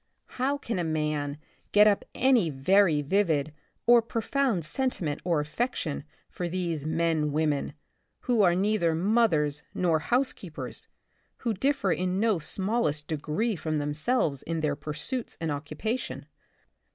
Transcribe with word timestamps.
How 0.41 0.57
can 0.57 0.79
a 0.79 0.83
man 0.83 1.37
get 1.73 1.85
up 1.85 2.03
any 2.15 2.49
very 2.49 3.03
vivid 3.03 3.53
or 3.85 4.01
profound 4.01 4.65
sentiment 4.65 5.21
or 5.23 5.39
affection 5.39 6.05
for 6.27 6.49
these 6.49 6.87
men 6.87 7.31
women— 7.31 7.73
who 8.21 8.41
are 8.41 8.55
neither 8.55 8.95
mothers 8.95 9.61
nor 9.75 9.99
housekeepers, 9.99 10.87
who 11.37 11.53
differ 11.53 11.91
in 11.91 12.19
no 12.19 12.39
smallest 12.39 13.05
degree 13.05 13.55
from 13.55 13.77
themselves 13.77 14.41
in 14.41 14.61
their 14.61 14.75
pursuits 14.75 15.37
and 15.39 15.51
occupation 15.51 16.25